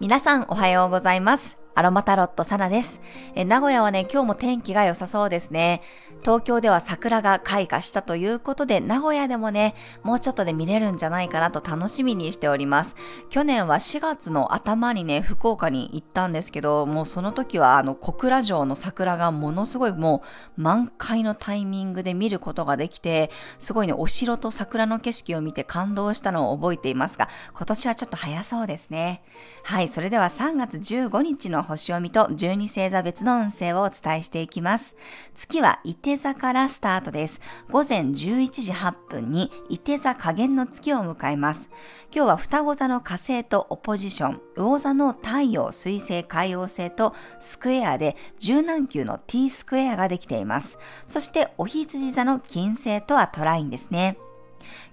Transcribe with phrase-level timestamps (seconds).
[0.00, 1.65] 皆さんおはようございます。
[1.76, 3.02] アロマタロットサナです。
[3.34, 5.82] え名古屋はね、今日も天気が良さそうですね。
[6.24, 12.96] 東京では桜が開花したということで、名古屋でもね、もうちょっとで見れるんじゃないかなと楽しみにしております。
[13.28, 20.22] 去年は4月の頭にね、福岡に行ったんですけど、もうその時はあの小倉城の桜がものすごいも
[20.56, 29.22] う満開のタイミングで見ることができて、すごいね、お城と桜の景色を見て感動したのを覚えていますが、今年はちょっと早そうですね。
[29.62, 34.96] はい、それでは3月15日の星読みと12星座別の運勢をお伝えしていきます。
[35.34, 37.40] 月は伊手座からスタートです。
[37.70, 38.14] 午前11
[38.50, 41.68] 時8分に伊手座下限の月を迎えます。
[42.14, 50.78] 今日は双子座の火星とオポジション、魚座の太陽、水星、海洋星とスクエアで柔軟球の T スクエアができています。
[51.06, 54.16] そしてお羊座の金星とはトラインですね。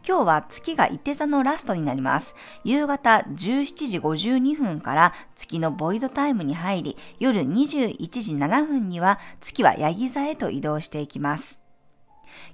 [0.08, 2.36] 今日は月が伊手座のラストになります。
[2.64, 11.64] 夕方17時52分から月のボイドタイムに入り、夜21時7分には月はヤギ座へと移動していきます。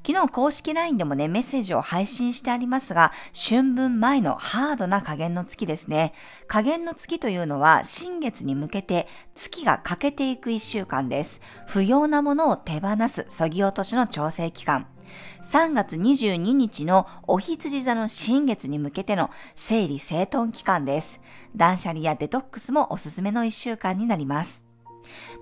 [0.06, 6.14] 昨日公式 LINE でもね、メッセージを配信してありますが、春分前のハードな加減の月ですね。
[6.48, 11.42] 加減の月というのは、新月に向けて月が欠けていく一週間です。
[11.68, 14.88] 不要なものを手放す、そぎ落としの調整期間。
[15.50, 21.22] 3月22日のお羊座の新月に向けての整理整頓期間です。
[21.56, 24.69] 断捨離やデトックスもおすすめの1週間になります。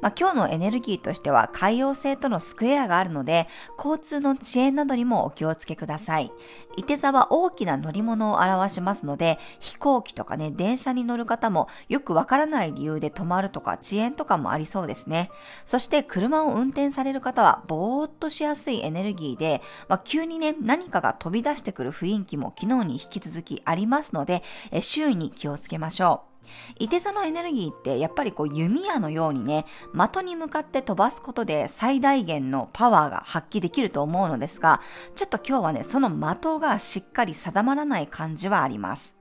[0.02, 6.32] まあ、今日のエネルギーとしては海洋星とのスクエアがあるので、交通の遅延などにもお気をつけください。
[6.78, 15.32] 伊手座は大きな乗り物を表しますので、飛行機とかね、電車に乗る方もよくわからない理由で止まるとか遅延とかもありそうですね。
[15.66, 26.37] そして車を運転される方はぼーっとしやすいエネルギーで、まあ、急にね、何かが飛び出してくる雰囲気も昨日に引き続きありますので、え周囲に気をつけましょう。
[26.80, 34.82] いて座のエネルギーってやっぱりこう弓矢のようにね、的に向かって飛ばすことで最大限のパワーが発揮できると思うのですが、
[35.16, 39.18] ちょっと今日はね、その的がしっかり定まらない感じはあります。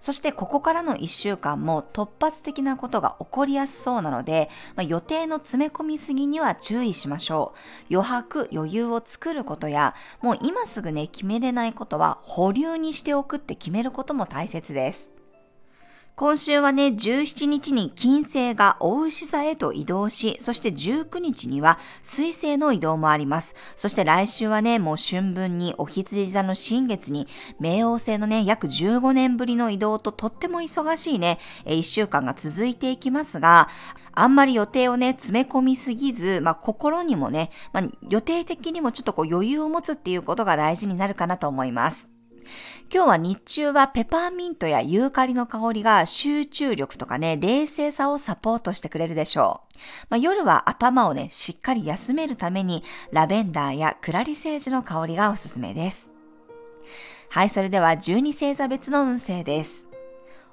[0.00, 7.54] そしてここからの1週間も突発的なことが起こりやすそうなので、まあ、予定の詰め込みすぎには注意しましょ
[7.90, 7.94] う。
[7.96, 15.17] 余白、余裕を作ることや、もう今すぐね、決めれないことは保留にしておくって決めることも大切です。
[16.18, 23.54] 今週はね、17日に金星が大牛座へと移動し、そして19日には水星の移動もあります。
[23.76, 27.28] そして来週はね、もう春分にお羊座の新月に、
[27.60, 33.68] 冥王星のね、約15年ぶりの移動ととっても忙しいね、1週間が続いていきますが、
[34.12, 42.17] あんまり予定をね、詰め込みすぎず、まあ、心にもね、まあ、予定的にもちょっとこう余裕を持つっていうことが大事になるかなと思います。
[42.92, 49.76] 今日は日中はペパーミントやユーカリの香りが集中力とかね、冷静さをサポートしてくれるでしょう。
[50.08, 52.82] まあ、夜は頭をね、しっかり休めるために
[53.12, 56.10] ラベンダーやクラリセージの香りがおすすめです。
[57.30, 59.84] はい、それでは12星座別の運勢です。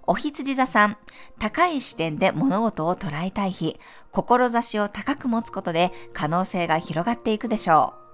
[0.08, 0.98] お羊座さん、
[1.40, 3.80] 高い視点で物事を捉えたい日、
[4.12, 8.06] 志を高く持つことで可能性が広がっていくでしょう。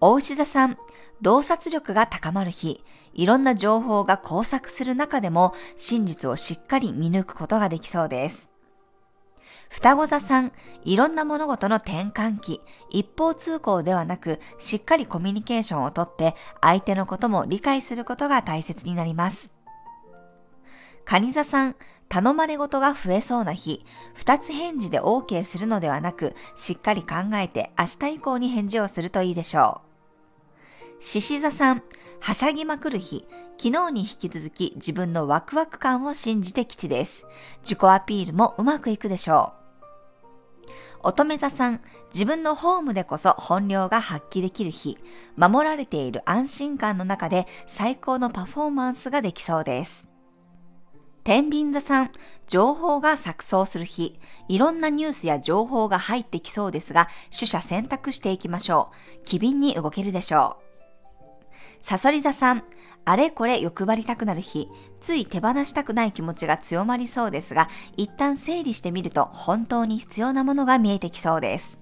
[0.00, 0.76] お牛座さん、
[1.22, 2.82] 洞察力が高まる日、
[3.14, 8.50] いろんな情報が交錯する中でも真実をしっかり見抜くことができそうです。
[9.68, 10.52] 双子座さん、
[10.84, 12.60] いろんな物事の転換期、
[12.90, 19.52] 一方通行ではなく、しっかりコミュニケーションをとって、相手のことも理解することが大切になります。
[21.04, 21.76] 蟹座さん、
[22.08, 23.84] 頼まれ事が増えそうな日、
[24.14, 29.85] 二つ返事で OK するのではなく、しっかり考えて明日以降に返事をするといいでしょう。
[30.98, 31.82] 獅子座さん、
[32.20, 33.26] はしゃぎまくる日、
[33.58, 37.26] 昨日に引き続き自分のワクワク感を信じて吉です。
[37.62, 39.52] 自己アピールもうまくいくでしょ
[40.62, 41.08] う。
[41.08, 41.80] 乙女座さん、
[42.12, 44.96] 自分のホームでこそ本領が発揮できる日、
[45.36, 50.06] 守られている安心感の中で最高のパフォーマンスができそうです。
[51.24, 52.10] 天秤座さん、
[52.46, 54.18] 情報が錯綜する日、
[54.48, 59.24] いろんなニュースや情報が入ってきそうですが、取捨選択していきましょう。
[59.24, 60.65] 機敏に動けるでしょう。
[61.86, 62.64] サソリ座さん、
[63.04, 64.68] あれこれ欲張りたくなる日、
[65.00, 71.78] つい手放したくない気持ちが強まりそうですが、一旦整理してみると本当に必要なものが見えてきそうです。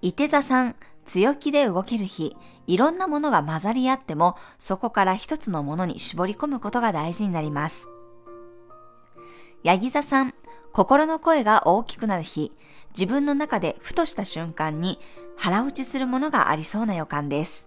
[0.00, 0.76] 伊手座さん、
[1.06, 2.36] 強気で動ける日、
[2.68, 7.88] いろんなものが混ざり合っても、そこから一つのものに絞り込むことが大事になります。
[9.64, 10.34] ヤギ座さん、
[10.72, 12.52] 心の声が大きくなる日、
[12.96, 15.00] 自分の中でふとした瞬間に
[15.36, 17.66] 腹落ちするものがありそうな予感です。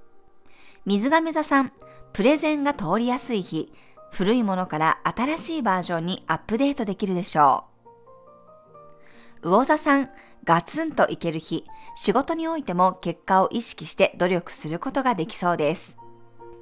[0.86, 1.72] 水亀座さん、
[2.14, 3.72] プレゼンが通りやすい日、
[4.12, 7.66] 古いものから新しいバージョンにアップデートできるでしょ
[9.44, 9.50] う。
[9.50, 10.10] 魚座さん、
[10.44, 11.66] ガツンといける日、
[11.96, 15.98] 仕事においても結果を意識して努力することができそうです。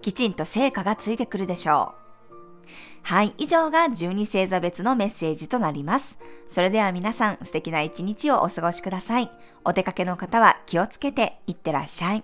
[0.01, 2.07] きちんと成果がついてくるでしょう。
[3.03, 6.19] はい、以上が12星座別のメッセージとなります。
[6.49, 9.31] それでは皆さん素敵な一日をお過ごしください。
[9.63, 12.23] お出かけの方は気をつけていってらっしゃい。